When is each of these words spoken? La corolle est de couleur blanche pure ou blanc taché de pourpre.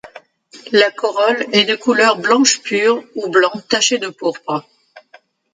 La 0.71 0.89
corolle 0.89 1.45
est 1.53 1.65
de 1.65 1.75
couleur 1.75 2.17
blanche 2.19 2.63
pure 2.63 3.03
ou 3.13 3.29
blanc 3.29 3.51
taché 3.69 3.99
de 3.99 4.07
pourpre. 4.09 4.67